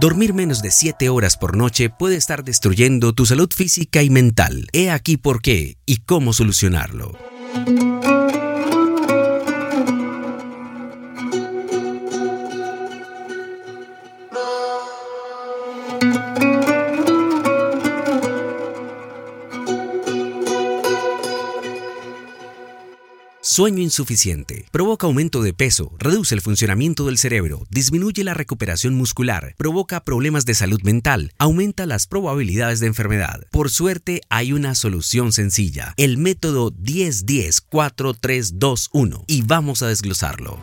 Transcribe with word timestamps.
Dormir 0.00 0.32
menos 0.32 0.62
de 0.62 0.70
7 0.70 1.08
horas 1.08 1.36
por 1.36 1.56
noche 1.56 1.90
puede 1.90 2.14
estar 2.14 2.44
destruyendo 2.44 3.14
tu 3.14 3.26
salud 3.26 3.50
física 3.52 4.00
y 4.04 4.10
mental. 4.10 4.68
He 4.72 4.92
aquí 4.92 5.16
por 5.16 5.42
qué 5.42 5.76
y 5.86 5.96
cómo 6.02 6.32
solucionarlo. 6.32 7.18
Sueño 23.58 23.82
insuficiente. 23.82 24.66
Provoca 24.70 25.08
aumento 25.08 25.42
de 25.42 25.52
peso, 25.52 25.90
reduce 25.98 26.32
el 26.32 26.40
funcionamiento 26.40 27.06
del 27.06 27.18
cerebro, 27.18 27.66
disminuye 27.70 28.22
la 28.22 28.32
recuperación 28.32 28.94
muscular, 28.94 29.56
provoca 29.58 30.04
problemas 30.04 30.46
de 30.46 30.54
salud 30.54 30.80
mental, 30.84 31.32
aumenta 31.38 31.84
las 31.84 32.06
probabilidades 32.06 32.78
de 32.78 32.86
enfermedad. 32.86 33.48
Por 33.50 33.68
suerte, 33.68 34.20
hay 34.28 34.52
una 34.52 34.76
solución 34.76 35.32
sencilla, 35.32 35.92
el 35.96 36.18
método 36.18 36.70
10-10-4-3-2-1, 36.70 39.24
y 39.26 39.42
vamos 39.42 39.82
a 39.82 39.88
desglosarlo. 39.88 40.60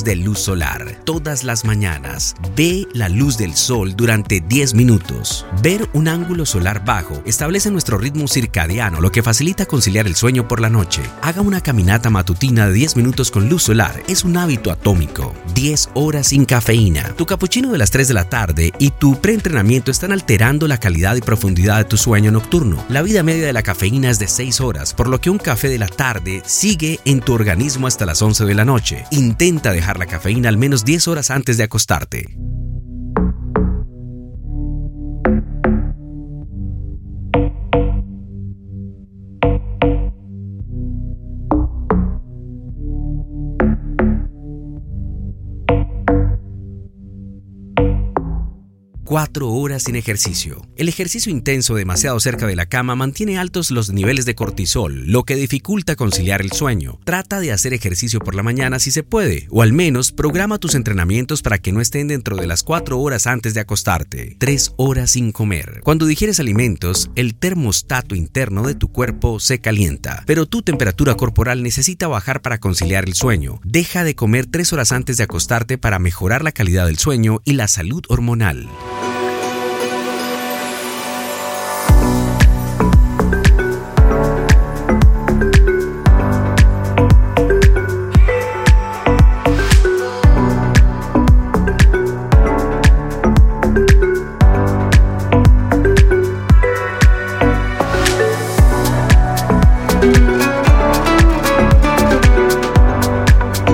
De 0.00 0.16
luz 0.16 0.38
solar 0.38 1.02
todas 1.04 1.44
las 1.44 1.64
mañanas. 1.64 2.34
Ve 2.56 2.88
la 2.94 3.10
luz 3.10 3.36
del 3.36 3.54
sol 3.54 3.94
durante 3.94 4.40
10 4.40 4.74
minutos. 4.74 5.44
Ver 5.62 5.88
un 5.92 6.08
ángulo 6.08 6.46
solar 6.46 6.84
bajo 6.84 7.22
establece 7.26 7.70
nuestro 7.70 7.98
ritmo 7.98 8.26
circadiano, 8.28 9.02
lo 9.02 9.12
que 9.12 9.22
facilita 9.22 9.66
conciliar 9.66 10.06
el 10.06 10.16
sueño 10.16 10.48
por 10.48 10.60
la 10.60 10.70
noche. 10.70 11.02
Haga 11.20 11.42
una 11.42 11.60
caminata 11.60 12.08
matutina 12.08 12.66
de 12.66 12.72
10 12.72 12.96
minutos 12.96 13.30
con 13.30 13.48
luz 13.48 13.64
solar. 13.64 14.02
Es 14.08 14.24
un 14.24 14.36
hábito 14.36 14.70
atómico. 14.70 15.34
10 15.54 15.90
horas 15.94 16.28
sin 16.28 16.46
cafeína. 16.46 17.14
Tu 17.16 17.26
capuchino 17.26 17.70
de 17.72 17.78
las 17.78 17.90
3 17.90 18.08
de 18.08 18.14
la 18.14 18.24
tarde 18.24 18.72
y 18.78 18.90
tu 18.90 19.20
preentrenamiento 19.20 19.90
están 19.90 20.12
alterando 20.12 20.66
la 20.66 20.78
calidad 20.78 21.16
y 21.16 21.20
profundidad 21.20 21.76
de 21.76 21.84
tu 21.84 21.98
sueño 21.98 22.30
nocturno. 22.30 22.82
La 22.88 23.02
vida 23.02 23.22
media 23.22 23.46
de 23.46 23.52
la 23.52 23.62
cafeína 23.62 24.08
es 24.08 24.18
de 24.18 24.28
6 24.28 24.60
horas, 24.62 24.94
por 24.94 25.08
lo 25.08 25.20
que 25.20 25.28
un 25.28 25.38
café 25.38 25.68
de 25.68 25.78
la 25.78 25.88
tarde 25.88 26.42
sigue 26.46 27.00
en 27.04 27.20
tu 27.20 27.34
organismo 27.34 27.86
hasta 27.86 28.06
las 28.06 28.22
11 28.22 28.46
de 28.46 28.54
la 28.54 28.64
noche. 28.64 29.04
Intenta 29.10 29.72
dejar 29.72 29.81
la 29.98 30.06
cafeína 30.06 30.48
al 30.48 30.56
menos 30.56 30.84
10 30.84 31.08
horas 31.08 31.30
antes 31.30 31.56
de 31.56 31.64
acostarte. 31.64 32.51
Cuatro 49.04 49.50
horas 49.50 49.82
sin 49.82 49.96
ejercicio. 49.96 50.64
El 50.76 50.88
ejercicio 50.88 51.32
intenso 51.32 51.74
demasiado 51.74 52.20
cerca 52.20 52.46
de 52.46 52.54
la 52.54 52.66
cama 52.66 52.94
mantiene 52.94 53.36
altos 53.36 53.72
los 53.72 53.90
niveles 53.90 54.26
de 54.26 54.36
cortisol, 54.36 55.06
lo 55.06 55.24
que 55.24 55.34
dificulta 55.34 55.96
conciliar 55.96 56.40
el 56.40 56.52
sueño. 56.52 57.00
Trata 57.04 57.40
de 57.40 57.50
hacer 57.50 57.74
ejercicio 57.74 58.20
por 58.20 58.36
la 58.36 58.44
mañana 58.44 58.78
si 58.78 58.92
se 58.92 59.02
puede, 59.02 59.48
o 59.50 59.62
al 59.62 59.72
menos 59.72 60.12
programa 60.12 60.58
tus 60.58 60.76
entrenamientos 60.76 61.42
para 61.42 61.58
que 61.58 61.72
no 61.72 61.80
estén 61.80 62.06
dentro 62.08 62.36
de 62.36 62.46
las 62.46 62.62
cuatro 62.62 63.00
horas 63.00 63.26
antes 63.26 63.54
de 63.54 63.60
acostarte. 63.60 64.36
Tres 64.38 64.72
horas 64.76 65.10
sin 65.10 65.32
comer. 65.32 65.80
Cuando 65.82 66.06
digieres 66.06 66.38
alimentos, 66.38 67.10
el 67.16 67.34
termostato 67.34 68.14
interno 68.14 68.62
de 68.62 68.76
tu 68.76 68.88
cuerpo 68.88 69.40
se 69.40 69.60
calienta, 69.60 70.22
pero 70.26 70.46
tu 70.46 70.62
temperatura 70.62 71.16
corporal 71.16 71.64
necesita 71.64 72.06
bajar 72.06 72.40
para 72.40 72.60
conciliar 72.60 73.04
el 73.06 73.14
sueño. 73.14 73.60
Deja 73.64 74.04
de 74.04 74.14
comer 74.14 74.46
tres 74.46 74.72
horas 74.72 74.92
antes 74.92 75.16
de 75.16 75.24
acostarte 75.24 75.76
para 75.76 75.98
mejorar 75.98 76.44
la 76.44 76.52
calidad 76.52 76.86
del 76.86 76.98
sueño 76.98 77.40
y 77.44 77.54
la 77.54 77.66
salud 77.66 78.04
hormonal. 78.08 78.68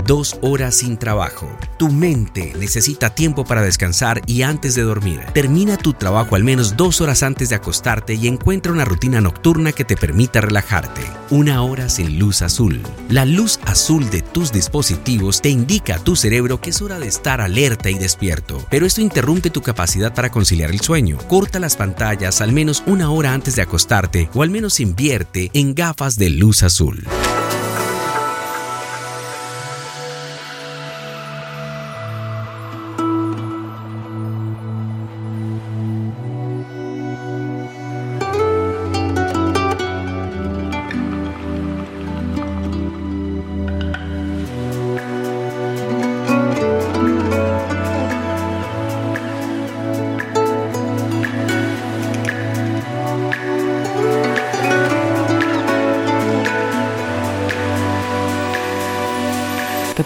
Dos 0.09 0.39
horas 0.41 0.77
sin 0.77 0.97
trabajo. 0.97 1.47
Tu 1.77 1.91
mente 1.91 2.55
necesita 2.59 3.15
tiempo 3.15 3.45
para 3.45 3.61
descansar 3.61 4.23
y 4.25 4.41
antes 4.41 4.75
de 4.75 4.81
dormir. 4.81 5.21
Termina 5.35 5.77
tu 5.77 5.93
trabajo 5.93 6.35
al 6.35 6.45
menos 6.45 6.79
dos 6.79 7.03
horas 7.03 7.23
antes 7.23 7.51
de 7.51 7.57
acostarte 7.57 8.15
y 8.15 8.27
encuentra 8.27 8.73
una 8.73 8.87
rutina 8.87 9.21
nocturna 9.21 9.73
que 9.73 9.85
te 9.85 9.99
permita 9.99 10.41
relajarte. 10.41 11.03
Una 11.29 11.63
hora 11.63 11.91
sin 11.91 12.19
luz 12.19 12.41
azul. 12.41 12.81
La 13.11 13.27
luz 13.27 13.61
azul 13.67 14.09
de 14.09 14.23
tus 14.23 14.51
dispositivos 14.51 15.43
te 15.43 15.51
indica 15.51 15.97
a 15.97 15.99
tu 15.99 16.17
cerebro 16.17 16.59
que 16.59 16.71
es 16.71 16.81
hora 16.81 16.99
de 16.99 17.07
estar 17.07 17.43
alerta 17.43 17.91
y 17.91 17.99
despierto, 17.99 18.65
pero 18.71 18.87
esto 18.87 19.03
interrumpe 19.03 19.51
tu 19.51 19.61
capacidad 19.61 20.15
para 20.15 20.31
conciliar 20.31 20.71
el 20.71 20.81
sueño. 20.81 21.19
Corta 21.29 21.61
las 21.61 21.77
pantallas 21.77 22.41
al 22.41 22.53
menos 22.53 22.83
una 22.87 23.11
hora 23.11 23.35
antes 23.35 23.57
de 23.57 23.63
acostarte 23.63 24.31
o 24.33 24.43
al 24.43 24.49
menos 24.49 24.81
invierte 24.81 25.51
en 25.53 25.75
gafas 25.75 26.17
de 26.17 26.31
luz 26.31 26.63
azul. 26.63 27.07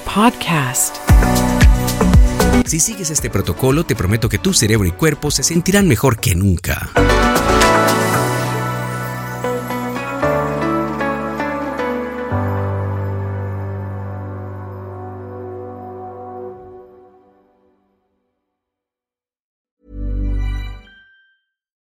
Podcast. 0.04 0.96
Si 2.66 2.80
sigues 2.80 3.10
este 3.10 3.30
protocolo, 3.30 3.84
te 3.84 3.94
prometo 3.94 4.28
que 4.28 4.38
tu 4.38 4.52
cerebro 4.52 4.86
y 4.86 4.92
cuerpo 4.92 5.30
se 5.30 5.42
sentirán 5.42 5.88
mejor 5.88 6.18
que 6.18 6.34
nunca. 6.34 6.90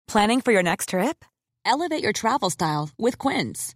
Planning 0.08 0.42
for 0.42 0.52
your 0.52 0.62
next 0.62 0.90
trip? 0.90 1.24
Elevate 1.66 2.04
your 2.04 2.12
travel 2.12 2.50
style 2.50 2.90
with 2.98 3.18
Quince. 3.18 3.76